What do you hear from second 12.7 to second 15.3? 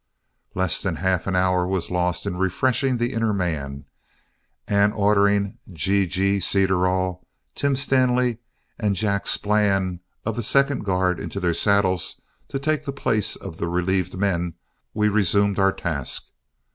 the place of the relieved men, we